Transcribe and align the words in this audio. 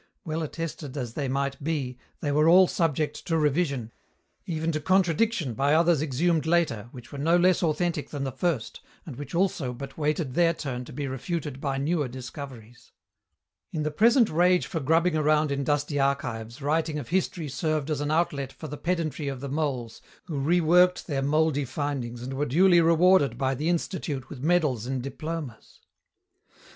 Well 0.25 0.41
attested 0.41 0.97
as 0.97 1.13
they 1.13 1.27
might 1.27 1.63
be, 1.63 1.99
they 2.21 2.31
were 2.31 2.49
all 2.49 2.65
subject 2.65 3.23
to 3.27 3.37
revision, 3.37 3.91
even 4.47 4.71
to 4.71 4.79
contradiction 4.81 5.53
by 5.53 5.75
others 5.75 6.01
exhumed 6.01 6.47
later 6.47 6.89
which 6.91 7.11
were 7.11 7.19
no 7.19 7.37
less 7.37 7.61
authentic 7.61 8.09
than 8.09 8.23
the 8.23 8.31
first 8.31 8.81
and 9.05 9.15
which 9.15 9.35
also 9.35 9.73
but 9.73 9.99
waited 9.99 10.33
their 10.33 10.55
turn 10.55 10.85
to 10.85 10.91
be 10.91 11.07
refuted 11.07 11.61
by 11.61 11.77
newer 11.77 12.07
discoveries. 12.07 12.93
In 13.71 13.83
the 13.83 13.91
present 13.91 14.27
rage 14.31 14.65
for 14.65 14.79
grubbing 14.79 15.15
around 15.15 15.51
in 15.51 15.63
dusty 15.63 15.99
archives 15.99 16.63
writing 16.63 16.97
of 16.97 17.09
history 17.09 17.47
served 17.47 17.91
as 17.91 18.01
an 18.01 18.09
outlet 18.09 18.51
for 18.51 18.67
the 18.67 18.77
pedantry 18.77 19.27
of 19.27 19.39
the 19.39 19.49
moles 19.49 20.01
who 20.23 20.41
reworked 20.41 21.05
their 21.05 21.21
mouldy 21.21 21.63
findings 21.63 22.23
and 22.23 22.33
were 22.33 22.47
duly 22.47 22.81
rewarded 22.81 23.37
by 23.37 23.53
the 23.53 23.69
Institute 23.69 24.29
with 24.31 24.41
medals 24.41 24.87
and 24.87 25.03
diplomas. 25.03 25.79